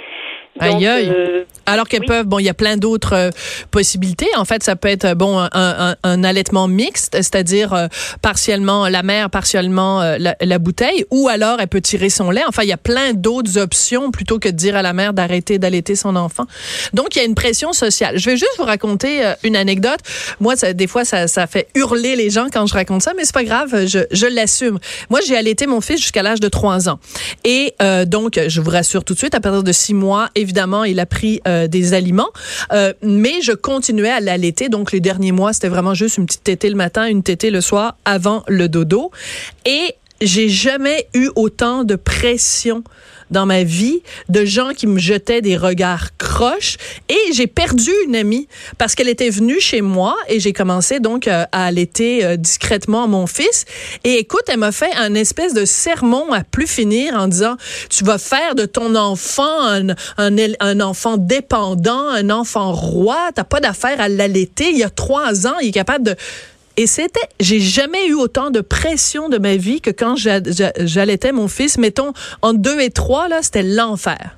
aïe, 0.60 0.88
aïe. 0.88 1.12
Euh, 1.14 1.44
Alors 1.66 1.88
qu'elles 1.88 2.06
peuvent, 2.06 2.26
bon, 2.26 2.40
il 2.40 2.46
y 2.46 2.50
a 2.50 2.54
plein 2.54 2.78
d'autres 2.78 3.16
euh, 3.16 3.30
possibilités. 3.72 4.28
En 4.38 4.46
fait, 4.46 4.64
ça 4.64 4.76
peut 4.76 4.88
être 4.88 5.16
bon 5.16 5.40
un, 5.40 5.50
un, 5.54 5.96
un 6.04 6.24
allaitement 6.24 6.68
mixte, 6.68 7.16
c'est-à-dire 7.16 7.74
euh, 7.74 7.88
partiellement 8.22 8.88
la 8.88 9.04
mère, 9.04 9.30
partiellement 9.30 10.02
la, 10.20 10.36
la, 10.40 10.60
bouteille, 10.60 10.71
ou 11.10 11.30
alors 11.30 11.60
elle 11.60 11.68
peut 11.68 11.82
tirer 11.82 12.10
son 12.10 12.32
lait. 12.32 12.44
Enfin, 12.48 12.64
il 12.64 12.70
y 12.70 12.74
a 12.74 12.78
plein 12.78 13.14
d'autres 13.14 13.58
options 13.58 14.12
plutôt 14.12 14.40
que 14.40 14.50
de 14.50 14.56
dire 14.56 14.76
à 14.76 14.82
la 14.82 14.94
mère 14.94 15.14
d'arrêter 15.14 15.60
d'allaiter 15.60 15.96
son 15.96 16.16
enfant. 16.16 16.46
Donc, 16.94 17.16
il 17.16 17.20
y 17.20 17.22
a 17.22 17.26
une 17.26 17.36
pression 17.36 17.74
sociale. 17.74 18.18
Je 18.18 18.30
vais 18.30 18.38
juste 18.38 18.54
vous 18.58 18.66
raconter 18.66 19.34
une 19.44 19.56
anecdote. 19.56 20.00
Moi, 20.40 20.56
des 20.56 20.88
fois, 20.88 21.06
ça, 21.06 21.28
fait 21.48 21.68
hurler 21.76 22.16
les 22.16 22.30
gens 22.30 22.48
quand 22.52 22.66
je 22.66 22.74
raconte 22.74 23.02
ça, 23.02 23.14
mais 23.16 23.26
c'est 23.26 23.34
pas 23.34 23.44
grave, 23.44 23.86
je, 23.86 24.26
l'assume. 24.28 24.80
Moi, 25.10 25.20
j'ai 25.26 25.36
allaité 25.36 25.68
mon 25.68 25.82
fils 25.82 26.00
jusqu'à 26.00 26.24
l'âge 26.24 26.40
de 26.40 26.48
3 26.48 26.90
ans. 26.90 27.00
Et 27.44 27.74
donc, 28.06 28.40
je 28.48 28.62
vous 28.62 28.70
rassure 28.70 29.04
tout 29.04 29.14
de 29.14 29.20
suite, 29.20 29.36
à 29.36 29.40
partir 29.40 29.64
de 29.64 29.72
6 29.72 29.94
mois, 29.94 30.30
évidemment, 30.36 30.84
il 30.84 31.00
a 31.00 31.06
pris 31.06 31.42
euh, 31.48 31.68
des 31.68 31.94
aliments, 31.94 32.30
euh, 32.72 32.94
mais 33.02 33.42
je 33.42 33.52
continuais 33.52 34.10
à 34.10 34.20
l'allaiter. 34.20 34.70
Donc, 34.70 34.92
les 34.92 35.00
derniers 35.00 35.32
mois, 35.32 35.54
c'était 35.54 35.70
vraiment 35.70 35.94
juste 35.94 36.18
une 36.18 36.26
petite 36.26 36.44
tétée 36.44 36.70
le 36.70 36.76
matin, 36.76 37.06
une 37.08 37.24
tétée 37.24 37.50
le 37.50 37.62
soir 37.62 37.96
avant 38.06 38.44
le 38.48 38.70
dodo. 38.70 39.12
Et 39.66 39.96
j'ai 40.22 40.50
jamais 40.50 41.08
eu 41.14 41.30
autant 41.36 41.84
de 41.84 41.96
pression 41.96 42.84
dans 43.32 43.46
ma 43.46 43.64
vie 43.64 44.04
de 44.30 44.46
gens 44.46 44.72
qui 44.74 44.86
me 44.86 45.00
jetaient 45.00 45.42
des 45.42 45.58
regards 45.58 46.16
croches. 46.18 46.78
Et 47.10 47.34
j'ai 47.34 47.48
perdu 47.48 47.90
une 48.06 48.16
amie 48.16 48.48
parce 48.78 48.94
qu'elle 48.94 49.10
était 49.10 49.30
venue 49.30 49.60
chez 49.60 49.82
moi 49.82 50.16
et 50.28 50.40
j'ai 50.40 50.54
commencé 50.54 51.00
donc 51.00 51.28
euh, 51.28 51.46
à 51.52 51.66
allaiter 51.66 52.24
euh, 52.24 52.36
discrètement 52.36 53.08
mon 53.08 53.26
fils. 53.26 53.66
Et 54.04 54.16
écoute 54.16 54.44
elle 54.48 54.60
m'a 54.60 54.72
fait 54.72 54.94
un 54.96 55.16
espèce 55.16 55.54
de 55.54 55.66
sermon 55.66 56.32
à 56.34 56.44
plus 56.44 56.68
finir 56.68 57.16
en 57.16 57.28
disant 57.28 57.56
tu 57.90 58.04
vas 58.04 58.18
faire 58.18 58.54
de 58.54 58.66
ton 58.66 58.96
enfant 58.96 59.62
un, 59.66 59.90
un, 60.18 60.36
un 60.60 60.82
enfant 60.82 61.18
dépendant 61.18 62.10
un 62.10 62.30
enfant 62.30 62.74
roi. 62.74 63.32
T'as 63.34 63.46
pas 63.46 63.62
d'affaire 63.62 64.02
à 64.02 64.10
l'allaiter. 64.10 64.70
Il 64.72 64.78
y 64.78 64.84
a 64.84 64.90
trois 64.90 65.48
ans 65.48 65.58
il 65.62 65.70
est 65.70 65.72
capable 65.72 66.06
de 66.06 66.16
et 66.78 66.88
c'était, 66.88 67.20
j'ai 67.40 67.60
jamais 67.60 68.08
eu 68.08 68.14
autant 68.14 68.50
de 68.50 68.62
pression 68.62 69.30
de 69.30 69.38
ma 69.38 69.56
vie 69.56 69.82
que 69.82 69.92
quand 69.92 70.16
j'allaitais 70.16 71.32
mon 71.32 71.48
fils. 71.48 71.78
Mettons, 71.78 72.14
en 72.42 72.54
deux 72.54 72.80
et 72.80 72.90
trois, 72.90 73.28
là, 73.28 73.40
c'était 73.42 73.64
l'enfer. 73.64 74.38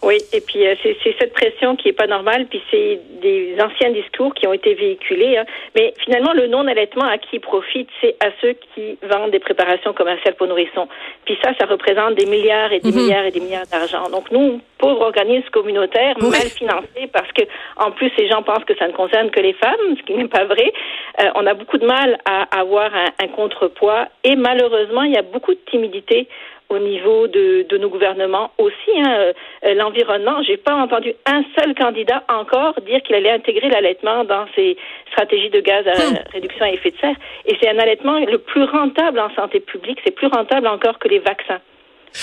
Oui, 0.00 0.18
et 0.32 0.40
puis 0.40 0.64
euh, 0.64 0.74
c'est 0.82 1.16
cette 1.18 1.32
pression 1.32 1.74
qui 1.74 1.88
est 1.88 1.92
pas 1.92 2.06
normale, 2.06 2.46
puis 2.46 2.62
c'est 2.70 3.00
des 3.20 3.56
anciens 3.60 3.90
discours 3.90 4.32
qui 4.32 4.46
ont 4.46 4.52
été 4.52 4.74
véhiculés. 4.74 5.36
Hein. 5.36 5.44
Mais 5.74 5.92
finalement, 6.04 6.32
le 6.32 6.46
non-allaitement, 6.46 7.04
à 7.04 7.18
qui 7.18 7.40
profite, 7.40 7.88
c'est 8.00 8.14
à 8.20 8.28
ceux 8.40 8.54
qui 8.74 8.96
vendent 9.02 9.32
des 9.32 9.40
préparations 9.40 9.92
commerciales 9.92 10.36
pour 10.36 10.46
nourrissons. 10.46 10.88
Puis 11.24 11.36
ça, 11.42 11.50
ça 11.58 11.66
représente 11.66 12.14
des 12.14 12.26
milliards 12.26 12.72
et 12.72 12.78
des 12.78 12.92
mhm. 12.92 12.96
milliards 12.96 13.24
et 13.24 13.32
des 13.32 13.40
milliards 13.40 13.66
d'argent. 13.66 14.08
Donc 14.10 14.30
nous, 14.30 14.60
pauvres 14.78 15.02
organismes 15.02 15.50
communautaires, 15.50 16.16
mal 16.20 16.46
financés, 16.46 17.08
parce 17.12 17.32
que 17.32 17.42
en 17.76 17.90
plus, 17.90 18.12
ces 18.16 18.28
gens 18.28 18.42
pensent 18.44 18.64
que 18.64 18.76
ça 18.76 18.86
ne 18.86 18.92
concerne 18.92 19.30
que 19.30 19.40
les 19.40 19.54
femmes, 19.54 19.96
ce 19.98 20.02
qui 20.04 20.14
n'est 20.14 20.28
pas 20.28 20.44
vrai. 20.44 20.72
Euh, 21.20 21.30
on 21.34 21.44
a 21.44 21.54
beaucoup 21.54 21.78
de 21.78 21.86
mal 21.86 22.18
à 22.24 22.60
avoir 22.60 22.94
un, 22.94 23.08
un 23.20 23.28
contrepoids, 23.28 24.06
et 24.22 24.36
malheureusement, 24.36 25.02
il 25.02 25.12
y 25.12 25.18
a 25.18 25.22
beaucoup 25.22 25.54
de 25.54 25.60
timidité 25.68 26.28
au 26.68 26.78
niveau 26.78 27.26
de, 27.26 27.66
de 27.68 27.78
nos 27.78 27.88
gouvernements 27.88 28.50
aussi. 28.58 28.92
Hein, 28.96 29.32
euh, 29.64 29.74
L'environnement, 29.74 30.42
j'ai 30.42 30.56
pas 30.56 30.74
entendu 30.74 31.14
un 31.26 31.42
seul 31.58 31.74
candidat 31.74 32.22
encore 32.28 32.80
dire 32.82 33.02
qu'il 33.02 33.14
allait 33.14 33.30
intégrer 33.30 33.68
l'allaitement 33.68 34.24
dans 34.24 34.46
ses 34.54 34.76
stratégies 35.10 35.50
de 35.50 35.60
gaz 35.60 35.86
à 35.86 35.92
hmm. 35.92 36.18
réduction 36.32 36.64
à 36.64 36.70
effet 36.70 36.90
de 36.90 36.96
serre. 36.98 37.16
Et 37.46 37.56
c'est 37.60 37.68
un 37.68 37.78
allaitement 37.78 38.18
le 38.18 38.38
plus 38.38 38.64
rentable 38.64 39.18
en 39.18 39.34
santé 39.34 39.60
publique. 39.60 39.98
C'est 40.04 40.14
plus 40.14 40.28
rentable 40.28 40.66
encore 40.66 40.98
que 40.98 41.08
les 41.08 41.20
vaccins. 41.20 41.60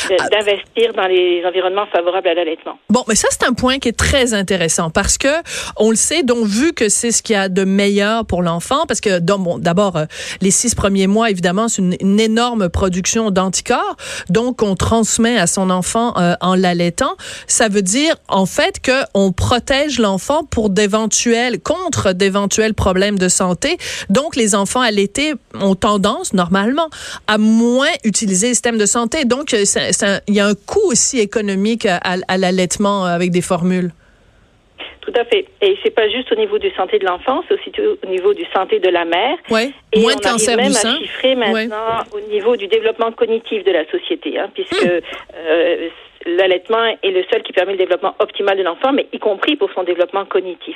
Ah. 0.10 0.30
d'investir 0.30 0.94
dans 0.94 1.08
les 1.08 1.44
environnements 1.46 1.86
favorables 1.88 2.28
à 2.28 2.34
l'allaitement. 2.34 2.78
Bon, 2.90 3.04
mais 3.08 3.16
ça 3.16 3.28
c'est 3.32 3.44
un 3.46 3.54
point 3.54 3.80
qui 3.80 3.90
est 3.90 3.98
très 3.98 4.34
intéressant 4.34 4.90
parce 4.90 5.18
que 5.18 5.28
on 5.78 5.90
le 5.90 5.96
sait, 5.96 6.24
donc 6.24 6.46
vu 6.46 6.74
que 6.74 6.90
c'est 6.90 7.12
ce 7.12 7.24
qu'il 7.24 7.36
y 7.36 7.40
a 7.40 7.50
de 7.50 7.64
meilleur 7.64 8.26
pour 8.26 8.44
l'enfant, 8.44 8.86
parce 8.88 9.02
que 9.02 9.20
bon, 9.20 9.58
d'abord 9.58 9.96
euh, 9.96 10.06
les 10.42 10.52
six 10.52 10.76
premiers 10.76 11.08
mois 11.08 11.30
évidemment 11.30 11.68
c'est 11.68 11.82
une, 11.82 12.20
énorme 12.20 12.70
production 12.70 13.30
d'anticorps, 13.30 13.98
donc 14.30 14.62
on 14.62 14.76
transmet 14.76 15.38
à 15.38 15.48
son 15.48 15.70
enfant 15.70 16.14
euh, 16.18 16.36
en 16.42 16.56
l'allaitant. 16.56 17.16
Ça 17.48 17.68
veut 17.68 17.82
dire 17.82 18.16
en 18.28 18.46
fait 18.46 18.80
que 18.80 19.04
on 19.14 19.32
protège 19.32 20.00
l'enfant 20.00 20.44
pour 20.44 20.70
d'éventuels 20.70 21.60
contre 21.60 22.14
d'éventuels 22.14 22.74
problèmes 22.74 23.18
de 23.18 23.28
santé. 23.28 23.78
Donc 24.10 24.36
les 24.36 24.56
enfants 24.56 24.82
allaités 24.82 25.34
ont 25.60 25.76
tendance 25.76 26.34
normalement 26.34 26.90
à 27.28 27.38
moins 27.38 27.90
utiliser 28.04 28.50
le 28.50 28.54
système 28.54 28.78
de 28.78 28.86
santé. 28.86 29.26
Donc 29.26 29.54
il 30.28 30.34
y 30.36 30.40
a 30.40 30.46
un 30.46 30.56
coût 30.56 30.92
aussi 30.92 31.20
économique 31.20 31.86
à, 31.86 32.38
l'allaitement 32.38 33.06
avec 33.06 33.32
des 33.32 33.42
formules. 33.42 33.92
Tout 35.02 35.14
à 35.16 35.24
fait. 35.26 35.46
Et 35.62 35.78
c'est 35.84 35.92
pas 35.92 36.10
juste 36.10 36.32
au 36.32 36.36
niveau 36.36 36.58
du 36.58 36.72
santé 36.72 36.98
de 36.98 37.06
l'enfant, 37.06 37.44
c'est 37.48 37.54
aussi 37.54 37.72
au 37.80 38.08
niveau 38.08 38.34
du 38.34 38.44
santé 38.52 38.80
de 38.80 38.90
la 38.90 39.06
mère. 39.06 39.38
Ouais. 39.52 39.72
Et 39.94 40.02
Moins 40.02 40.14
on 40.16 40.20
de 40.20 40.26
arrive 40.26 40.50
du 40.50 40.56
même 40.56 40.72
sein. 40.72 40.96
à 40.96 40.98
chiffrer 40.98 41.36
maintenant 41.36 42.00
au 42.12 42.20
niveau 42.32 42.56
du 42.58 42.68
développement 42.68 43.12
cognitif 43.12 43.64
de 43.64 43.72
la 43.72 43.86
société, 43.92 44.40
hein, 44.40 44.50
puisque 44.54 44.84
euh, 44.84 45.90
l'allaitement 46.26 46.86
est 47.04 47.12
le 47.12 47.24
seul 47.32 47.44
qui 47.44 47.54
permet 47.54 47.74
le 47.74 47.78
développement 47.78 48.16
optimal 48.20 48.58
de 48.58 48.64
l'enfant, 48.64 48.92
mais 48.92 49.08
y 49.14 49.20
compris 49.20 49.56
pour 49.56 49.72
son 49.74 49.84
développement 49.84 50.26
cognitif. 50.26 50.76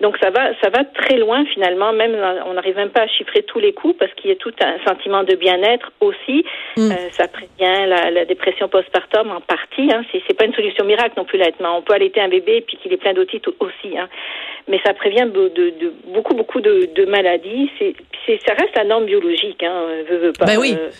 Donc 0.00 0.16
ça 0.20 0.30
va, 0.30 0.50
ça 0.60 0.68
va 0.68 0.84
très 0.84 1.16
loin 1.16 1.44
finalement. 1.46 1.92
Même 1.92 2.16
on 2.46 2.54
n'arrive 2.54 2.76
même 2.76 2.90
pas 2.90 3.02
à 3.02 3.06
chiffrer 3.06 3.42
tous 3.42 3.58
les 3.58 3.72
coûts 3.72 3.94
parce 3.94 4.12
qu'il 4.14 4.30
y 4.30 4.32
a 4.32 4.36
tout 4.36 4.52
un 4.60 4.78
sentiment 4.86 5.22
de 5.22 5.34
bien-être 5.34 5.92
aussi. 6.00 6.44
Mm. 6.76 6.90
Euh, 6.90 6.94
ça 7.12 7.28
prévient 7.28 7.86
la, 7.86 8.10
la 8.10 8.24
dépression 8.24 8.68
postpartum 8.68 9.30
en 9.30 9.40
partie. 9.40 9.92
Hein. 9.92 10.02
C'est, 10.12 10.36
pas 10.36 10.44
une 10.44 10.54
solution 10.54 10.84
miracle 10.84 11.14
non 11.16 11.24
plus 11.24 11.38
l'allaitement. 11.38 11.78
On 11.78 11.82
peut 11.82 11.94
allaiter 11.94 12.20
un 12.20 12.28
bébé 12.28 12.62
puis 12.66 12.76
qu'il 12.78 12.92
est 12.92 12.96
plein 12.96 13.14
d'otites 13.14 13.46
aussi. 13.60 13.96
Hein. 13.96 14.08
Mais 14.68 14.80
ça 14.84 14.92
prévient 14.94 15.26
de, 15.32 15.48
de, 15.48 15.70
de 15.70 15.92
beaucoup 16.06 16.34
beaucoup 16.34 16.60
de, 16.60 16.88
de 16.94 17.04
maladies. 17.04 17.70
C'est, 17.78 17.94
c'est, 18.26 18.40
ça 18.46 18.54
reste 18.54 18.76
la 18.76 18.84
norme 18.84 19.06
biologique. 19.06 19.62
Hein. 19.62 19.86
Veut, 20.08 20.18
veut 20.18 20.32
pas. 20.32 20.46
Ben 20.46 20.58
oui. 20.58 20.74
Euh, 20.78 20.90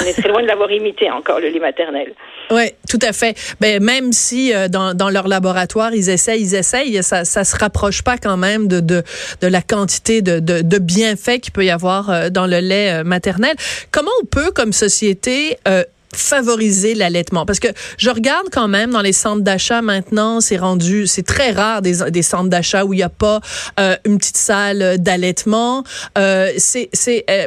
on 0.00 0.04
est 0.04 0.14
très 0.14 0.28
loin 0.28 0.42
de 0.42 0.46
l'avoir 0.46 0.70
imité 0.70 1.10
encore 1.10 1.40
le 1.40 1.48
lait 1.48 1.60
maternel. 1.60 2.12
Oui, 2.50 2.70
tout 2.88 2.98
à 3.02 3.12
fait. 3.12 3.36
Ben, 3.60 3.82
même 3.82 4.12
si 4.12 4.52
euh, 4.52 4.68
dans, 4.68 4.94
dans 4.94 5.10
leur 5.10 5.28
laboratoire, 5.28 5.94
ils 5.94 6.10
essayent, 6.10 6.42
ils 6.42 6.54
essayent, 6.54 7.02
ça 7.02 7.24
ça 7.24 7.44
se 7.44 7.56
rapproche 7.56 8.02
pas 8.02 8.18
quand 8.18 8.36
même 8.36 8.68
de, 8.68 8.80
de, 8.80 9.02
de 9.40 9.46
la 9.46 9.62
quantité 9.62 10.22
de, 10.22 10.40
de, 10.40 10.60
de 10.60 10.78
bienfaits 10.78 11.40
qu'il 11.40 11.52
peut 11.52 11.64
y 11.64 11.70
avoir 11.70 12.10
euh, 12.10 12.28
dans 12.28 12.46
le 12.46 12.60
lait 12.60 13.00
euh, 13.00 13.04
maternel. 13.04 13.54
Comment 13.90 14.10
on 14.22 14.26
peut, 14.26 14.50
comme 14.50 14.72
société, 14.72 15.56
euh, 15.68 15.84
favoriser 16.14 16.94
l'allaitement? 16.94 17.46
Parce 17.46 17.60
que 17.60 17.68
je 17.98 18.10
regarde 18.10 18.46
quand 18.50 18.68
même 18.68 18.90
dans 18.90 19.02
les 19.02 19.12
centres 19.12 19.42
d'achat 19.42 19.82
maintenant 19.82 20.40
c'est 20.40 20.56
rendu 20.56 21.06
c'est 21.06 21.22
très 21.22 21.50
rare 21.50 21.82
des, 21.82 22.10
des 22.10 22.22
centres 22.22 22.50
d'achat 22.50 22.84
où 22.84 22.92
il 22.92 22.98
n'y 22.98 23.02
a 23.02 23.08
pas 23.08 23.40
euh, 23.80 23.96
une 24.04 24.18
petite 24.18 24.36
salle 24.36 24.98
d'allaitement. 24.98 25.84
Euh, 26.18 26.52
c'est 26.58 26.88
c'est 26.92 27.24
euh, 27.30 27.46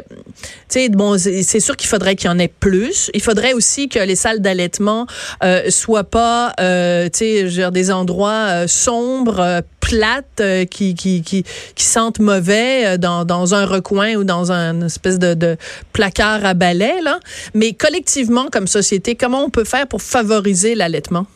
bon 0.90 1.18
c'est 1.18 1.60
sûr 1.60 1.76
qu'il 1.76 1.88
faudrait 1.88 2.16
qu'il 2.16 2.30
y 2.30 2.32
en 2.32 2.38
ait 2.38 2.48
plus. 2.48 3.10
Il 3.14 3.22
faudrait 3.22 3.52
aussi 3.52 3.88
que 3.88 3.98
les 3.98 4.16
salles 4.16 4.40
d'allaitement 4.40 5.06
euh, 5.42 5.70
soient 5.70 6.04
pas 6.04 6.52
euh, 6.60 7.08
tu 7.08 7.50
sais 7.50 7.70
des 7.70 7.90
endroits 7.90 8.46
euh, 8.48 8.66
sombres 8.66 9.62
plates 9.88 10.40
euh, 10.40 10.64
qui, 10.64 10.94
qui 10.94 11.22
qui 11.22 11.44
qui 11.74 11.84
sentent 11.84 12.20
mauvais 12.20 12.86
euh, 12.86 12.96
dans 12.98 13.24
dans 13.24 13.54
un 13.54 13.64
recoin 13.64 14.14
ou 14.16 14.24
dans 14.24 14.52
un 14.52 14.82
espèce 14.82 15.18
de, 15.18 15.34
de 15.34 15.56
placard 15.92 16.44
à 16.44 16.54
balai 16.54 17.00
là 17.02 17.18
mais 17.54 17.72
collectivement 17.72 18.48
comme 18.52 18.66
société, 18.66 19.14
comment 19.14 19.44
on 19.44 19.50
peut 19.50 19.64
faire 19.64 19.86
pour 19.86 20.02
favoriser 20.02 20.74
l'allaitement? 20.74 21.26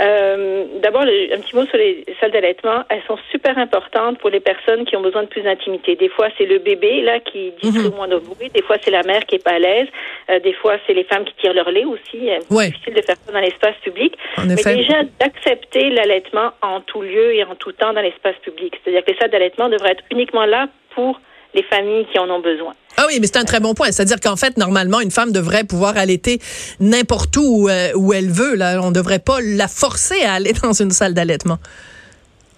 Euh, 0.00 0.64
D'abord, 0.82 1.04
le- 1.04 1.34
un 1.34 1.40
petit 1.40 1.56
mot 1.56 1.66
sur 1.66 1.76
les 1.76 2.04
salles 2.20 2.30
d'allaitement. 2.30 2.84
Elles 2.88 3.02
sont 3.08 3.18
super 3.30 3.58
importantes 3.58 4.18
pour 4.18 4.30
les 4.30 4.40
personnes 4.40 4.84
qui 4.84 4.96
ont 4.96 5.00
besoin 5.00 5.22
de 5.24 5.28
plus 5.28 5.42
d'intimité. 5.42 5.96
Des 5.96 6.08
fois, 6.08 6.28
c'est 6.38 6.46
le 6.46 6.58
bébé 6.58 7.00
là 7.02 7.18
qui 7.20 7.50
distribue 7.60 7.88
Mhm. 7.88 7.94
moins 7.96 8.08
de 8.08 8.16
bruit. 8.16 8.48
Des 8.54 8.62
fois, 8.62 8.76
c'est 8.82 8.90
la 8.92 9.02
mère 9.02 9.24
qui 9.26 9.34
est 9.36 9.44
pas 9.44 9.52
à 9.54 9.58
l'aise. 9.58 9.88
Euh, 10.30 10.38
des 10.38 10.52
fois, 10.52 10.76
c'est 10.86 10.94
les 10.94 11.04
femmes 11.04 11.24
qui 11.24 11.34
tirent 11.34 11.52
leur 11.54 11.70
lait 11.70 11.84
aussi. 11.84 12.30
Euh, 12.30 12.38
Ouais. 12.50 12.66
C'est 12.66 12.70
difficile 12.70 12.94
de 12.94 13.02
faire 13.02 13.16
ça 13.16 13.32
dans 13.32 13.40
l'espace 13.40 13.74
public. 13.82 14.16
En 14.36 14.46
Mais 14.46 14.54
effet. 14.54 14.76
déjà, 14.76 15.02
d'accepter 15.20 15.90
l'allaitement 15.90 16.50
en 16.62 16.80
tout 16.80 17.02
lieu 17.02 17.34
et 17.34 17.42
en 17.44 17.54
tout 17.56 17.72
temps 17.72 17.92
dans 17.92 18.00
l'espace 18.00 18.36
public. 18.42 18.78
C'est-à-dire 18.82 19.04
que 19.04 19.10
les 19.12 19.18
salles 19.18 19.30
d'allaitement 19.30 19.68
devraient 19.68 19.92
être 19.92 20.04
uniquement 20.12 20.46
là 20.46 20.68
pour 20.94 21.20
les 21.54 21.62
familles 21.64 22.06
qui 22.12 22.18
en 22.18 22.28
ont 22.30 22.40
besoin. 22.40 22.74
Ah 22.96 23.04
oui, 23.06 23.18
mais 23.20 23.26
c'est 23.26 23.38
un 23.38 23.44
très 23.44 23.60
bon 23.60 23.74
point. 23.74 23.90
C'est-à-dire 23.92 24.20
qu'en 24.20 24.36
fait, 24.36 24.56
normalement, 24.56 25.00
une 25.00 25.10
femme 25.10 25.32
devrait 25.32 25.64
pouvoir 25.64 25.96
allaiter 25.96 26.40
n'importe 26.80 27.36
où 27.36 27.48
où, 27.48 27.68
euh, 27.68 27.92
où 27.94 28.12
elle 28.12 28.30
veut. 28.30 28.54
Là. 28.54 28.80
On 28.82 28.88
ne 28.88 28.94
devrait 28.94 29.20
pas 29.20 29.38
la 29.40 29.68
forcer 29.68 30.22
à 30.24 30.34
aller 30.34 30.52
dans 30.62 30.72
une 30.72 30.90
salle 30.90 31.14
d'allaitement. 31.14 31.58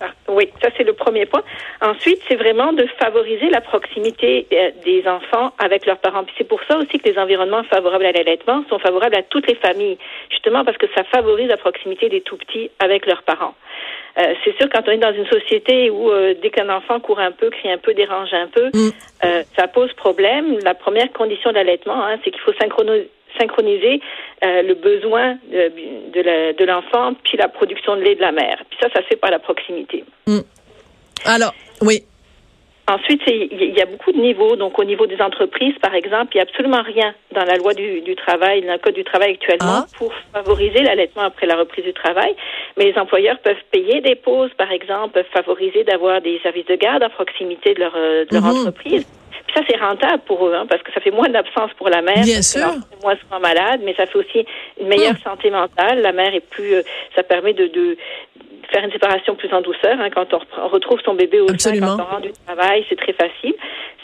Ah, 0.00 0.08
Oui, 0.28 0.48
ça 0.62 0.70
c'est 0.76 0.84
le 0.84 0.94
premier 0.94 1.26
point. 1.26 1.42
Ensuite, 1.82 2.20
c'est 2.26 2.36
vraiment 2.36 2.72
de 2.72 2.86
favoriser 2.98 3.50
la 3.50 3.60
proximité 3.60 4.46
euh, 4.50 4.70
des 4.82 5.06
enfants 5.06 5.52
avec 5.58 5.84
leurs 5.84 5.98
parents. 5.98 6.24
Puis 6.24 6.34
c'est 6.38 6.48
pour 6.48 6.60
ça 6.66 6.78
aussi 6.78 6.98
que 6.98 7.08
les 7.08 7.18
environnements 7.18 7.64
favorables 7.64 8.06
à 8.06 8.12
l'allaitement 8.12 8.64
sont 8.70 8.78
favorables 8.78 9.16
à 9.16 9.22
toutes 9.22 9.46
les 9.46 9.56
familles, 9.56 9.98
justement 10.30 10.64
parce 10.64 10.78
que 10.78 10.86
ça 10.96 11.04
favorise 11.04 11.48
la 11.48 11.58
proximité 11.58 12.08
des 12.08 12.22
tout 12.22 12.38
petits 12.38 12.70
avec 12.78 13.04
leurs 13.04 13.22
parents. 13.24 13.54
Euh, 14.18 14.34
c'est 14.44 14.56
sûr 14.58 14.68
quand 14.74 14.82
on 14.88 14.90
est 14.92 14.98
dans 14.98 15.14
une 15.14 15.26
société 15.26 15.88
où 15.90 16.10
euh, 16.10 16.34
dès 16.42 16.50
qu'un 16.50 16.68
enfant 16.68 16.98
court 17.00 17.20
un 17.20 17.30
peu, 17.32 17.48
crie 17.50 17.70
un 17.70 17.78
peu, 17.78 17.94
dérange 17.94 18.32
un 18.34 18.48
peu, 18.48 18.70
Mm. 18.74 18.90
euh, 19.24 19.42
ça 19.56 19.68
pose 19.68 19.92
problème. 19.94 20.58
La 20.64 20.74
première 20.74 21.12
condition 21.12 21.50
de 21.50 21.54
l'allaitement, 21.56 22.04
hein, 22.04 22.18
c'est 22.24 22.30
qu'il 22.30 22.40
faut 22.40 22.52
synchroniser 22.60 23.08
synchroniser 23.38 24.00
euh, 24.44 24.62
le 24.62 24.74
besoin 24.74 25.38
de, 25.52 25.70
de 26.12 26.20
la- 26.20 26.52
de 26.52 26.64
l'enfant 26.64 27.14
puis 27.22 27.38
la 27.38 27.46
production 27.46 27.94
de 27.94 28.00
lait 28.02 28.16
de 28.16 28.20
la 28.20 28.32
mère. 28.32 28.58
Puis 28.68 28.76
ça, 28.82 28.88
ça 28.92 29.02
se 29.02 29.06
fait 29.06 29.14
par 29.16 29.30
la 29.30 29.38
proximité. 29.38 30.04
Alors, 31.24 31.54
oui. 31.82 32.02
Ensuite, 32.94 33.22
il 33.26 33.74
y 33.76 33.80
a 33.80 33.86
beaucoup 33.86 34.10
de 34.10 34.18
niveaux. 34.20 34.56
Donc, 34.56 34.76
au 34.78 34.84
niveau 34.84 35.06
des 35.06 35.20
entreprises, 35.22 35.74
par 35.80 35.94
exemple, 35.94 36.28
il 36.34 36.38
n'y 36.38 36.40
a 36.40 36.46
absolument 36.48 36.82
rien 36.82 37.14
dans 37.30 37.44
la 37.44 37.54
loi 37.56 37.72
du, 37.72 38.00
du 38.00 38.16
travail, 38.16 38.62
dans 38.62 38.72
le 38.72 38.78
code 38.78 38.94
du 38.94 39.04
travail 39.04 39.32
actuellement, 39.38 39.84
Ah. 39.84 39.86
pour 39.96 40.12
favoriser 40.34 40.82
l'allaitement 40.82 41.22
après 41.22 41.46
la 41.46 41.56
reprise 41.56 41.84
du 41.84 41.92
travail. 41.92 42.34
Mais 42.76 42.86
les 42.90 42.98
employeurs 42.98 43.38
peuvent 43.38 43.62
payer 43.70 44.00
des 44.00 44.16
pauses, 44.16 44.50
par 44.58 44.72
exemple, 44.72 45.14
peuvent 45.14 45.32
favoriser 45.32 45.84
d'avoir 45.84 46.20
des 46.20 46.40
services 46.42 46.66
de 46.66 46.74
garde 46.74 47.02
à 47.04 47.08
proximité 47.10 47.74
de 47.74 47.80
leur, 47.80 47.92
euh, 47.96 48.24
de 48.24 48.34
leur 48.34 48.42
Mhm. 48.44 48.56
entreprise. 48.58 49.06
Puis 49.46 49.54
ça, 49.54 49.62
c'est 49.68 49.78
rentable 49.80 50.22
pour 50.26 50.46
eux, 50.46 50.54
hein, 50.54 50.66
parce 50.68 50.82
que 50.82 50.92
ça 50.92 51.00
fait 51.00 51.10
moins 51.12 51.28
d'absence 51.28 51.70
pour 51.76 51.88
la 51.90 52.02
mère. 52.02 52.22
Bien 52.24 52.42
sûr. 52.42 52.66
moins 53.02 53.16
souvent 53.16 53.40
malade, 53.40 53.80
mais 53.84 53.94
ça 53.94 54.04
fait 54.06 54.18
aussi 54.18 54.44
une 54.80 54.88
meilleure 54.88 55.12
Mhm. 55.14 55.22
santé 55.24 55.50
mentale. 55.50 56.02
La 56.02 56.12
mère 56.12 56.34
est 56.34 56.46
plus, 56.54 56.74
euh, 56.74 56.82
ça 57.16 57.22
permet 57.22 57.52
de, 57.54 57.66
de 57.68 57.96
faire 58.72 58.84
une 58.84 58.92
séparation 58.92 59.34
plus 59.34 59.52
en 59.52 59.60
douceur. 59.60 59.98
hein, 60.00 60.10
quand 60.10 60.26
on, 60.34 60.68
retrouve 60.68 61.00
son 61.04 61.14
bébé 61.14 61.40
au 61.40 61.48
sein, 61.48 61.54
Absolument. 61.54 61.96
quand 61.96 62.02
on 62.02 62.14
rentre 62.14 62.22
du 62.22 62.32
travail, 62.46 62.84
c'est 62.88 62.96
très 62.96 63.12
facile. 63.12 63.54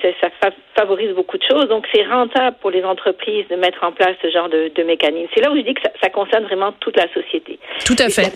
Ça 0.03 0.29
fa- 0.41 0.51
favorise 0.77 1.13
beaucoup 1.15 1.37
de 1.37 1.43
choses. 1.43 1.69
Donc, 1.69 1.87
c'est 1.93 2.05
rentable 2.05 2.57
pour 2.61 2.71
les 2.71 2.85
entreprises 2.85 3.47
de 3.49 3.57
mettre 3.57 3.83
en 3.83 3.91
place 3.93 4.15
ce 4.23 4.31
genre 4.31 4.49
de, 4.49 4.71
de 4.75 4.83
mécanisme. 4.85 5.29
C'est 5.35 5.41
là 5.41 5.51
où 5.51 5.57
je 5.57 5.63
dis 5.63 5.75
que 5.75 5.81
ça, 5.83 5.91
ça 6.01 6.11
concerne 6.11 6.45
vraiment 6.45 6.73
toute 6.81 6.97
la 6.97 7.13
société. 7.13 7.59
Tout 7.85 7.97
à 7.99 8.09
fait. 8.09 8.33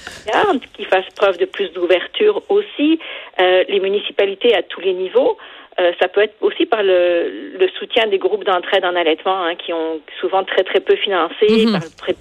qui 0.77 0.85
fassent 0.85 1.05
preuve 1.15 1.39
de 1.39 1.45
plus 1.45 1.71
d'ouverture 1.73 2.43
aussi, 2.49 2.99
euh, 3.41 3.63
les 3.69 3.79
municipalités 3.79 4.55
à 4.57 4.63
tous 4.63 4.81
les 4.81 4.95
niveaux. 4.95 5.37
Euh, 5.79 5.93
ça 6.01 6.09
peut 6.09 6.23
être 6.23 6.35
aussi 6.41 6.67
par 6.67 6.83
le, 6.83 7.57
le 7.59 7.69
soutien 7.79 8.07
des 8.09 8.19
groupes 8.19 8.45
d'entraide 8.45 8.85
en 8.85 8.97
allaitement 8.97 9.45
hein, 9.45 9.55
qui 9.55 9.73
ont 9.73 10.01
souvent 10.21 10.43
très 10.45 10.65
très 10.65 10.81
peu 10.81 10.97
financé 10.97 11.47
Mhm. 11.49 11.73
par 11.73 11.81
le 12.09 12.15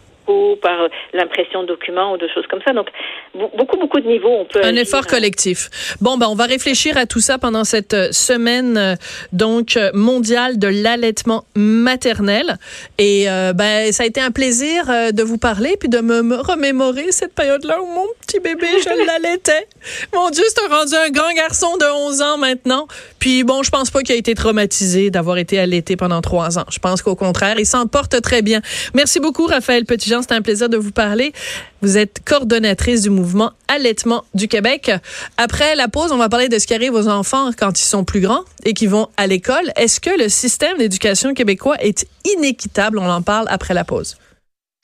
par 0.61 0.87
l'impression 1.13 1.63
de 1.63 1.67
documents 1.67 2.13
ou 2.13 2.17
de 2.17 2.27
choses 2.33 2.45
comme 2.49 2.61
ça. 2.65 2.73
Donc 2.73 2.87
be- 3.35 3.55
beaucoup 3.57 3.77
beaucoup 3.77 3.99
de 3.99 4.07
niveaux 4.07 4.29
on 4.41 4.45
peut 4.45 4.59
Un 4.63 4.69
agir, 4.69 4.81
effort 4.81 5.07
collectif. 5.07 5.69
Bon, 6.01 6.17
ben, 6.17 6.27
on 6.29 6.35
va 6.35 6.45
réfléchir 6.45 6.97
à 6.97 7.05
tout 7.05 7.19
ça 7.19 7.37
pendant 7.37 7.63
cette 7.63 7.93
euh, 7.93 8.11
semaine 8.11 8.77
euh, 8.77 8.95
donc 9.33 9.75
euh, 9.77 9.91
mondiale 9.93 10.57
de 10.59 10.67
l'allaitement 10.67 11.43
maternel. 11.55 12.57
Et 12.97 13.29
euh, 13.29 13.53
ben, 13.53 13.91
ça 13.91 14.03
a 14.03 14.05
été 14.05 14.21
un 14.21 14.31
plaisir 14.31 14.85
de 15.13 15.23
vous 15.23 15.37
parler 15.37 15.75
puis 15.79 15.89
de 15.89 15.99
me, 15.99 16.21
me 16.21 16.35
remémorer 16.37 17.11
cette 17.11 17.33
période-là 17.33 17.81
où 17.81 17.85
mon 17.85 18.05
petit 18.25 18.39
bébé, 18.39 18.67
je 18.83 18.89
l'allaitais. 19.07 19.67
Mon 20.13 20.29
Dieu, 20.29 20.43
c'est 20.47 20.65
rendu 20.67 20.93
un 20.95 21.09
grand 21.09 21.33
garçon 21.33 21.77
de 21.77 21.85
11 22.07 22.21
ans 22.21 22.37
maintenant. 22.37 22.87
Puis 23.19 23.43
bon, 23.43 23.63
je 23.63 23.69
pense 23.71 23.89
pas 23.91 24.01
qu'il 24.01 24.15
a 24.15 24.17
été 24.17 24.33
traumatisé 24.35 25.09
d'avoir 25.09 25.37
été 25.37 25.59
allaité 25.59 25.95
pendant 25.95 26.21
trois 26.21 26.57
ans. 26.59 26.65
Je 26.71 26.79
pense 26.79 27.01
qu'au 27.01 27.15
contraire, 27.15 27.55
il 27.59 27.65
s'en 27.65 27.87
porte 27.87 28.21
très 28.21 28.41
bien. 28.41 28.61
Merci 28.93 29.19
beaucoup, 29.19 29.45
Raphaël 29.45 29.85
Petitjean. 29.85 30.18
C'était 30.21 30.35
un 30.35 30.41
plaisir 30.41 30.69
de 30.69 30.77
vous 30.77 30.91
parler. 30.91 31.33
Vous 31.81 31.97
êtes 31.97 32.19
coordonnatrice 32.25 33.01
du 33.01 33.09
mouvement 33.09 33.51
Allaitement 33.67 34.23
du 34.33 34.47
Québec. 34.47 34.91
Après 35.37 35.75
la 35.75 35.87
pause, 35.87 36.11
on 36.11 36.17
va 36.17 36.29
parler 36.29 36.49
de 36.49 36.57
ce 36.59 36.67
qui 36.67 36.73
arrive 36.73 36.93
aux 36.93 37.07
enfants 37.07 37.51
quand 37.57 37.79
ils 37.79 37.85
sont 37.85 38.03
plus 38.03 38.21
grands 38.21 38.43
et 38.63 38.73
qui 38.73 38.87
vont 38.87 39.07
à 39.17 39.27
l'école. 39.27 39.71
Est-ce 39.75 39.99
que 39.99 40.17
le 40.17 40.29
système 40.29 40.77
d'éducation 40.77 41.33
québécois 41.33 41.77
est 41.79 42.07
inéquitable? 42.25 42.99
On 42.99 43.09
en 43.09 43.21
parle 43.21 43.45
après 43.49 43.73
la 43.73 43.83
pause. 43.83 44.17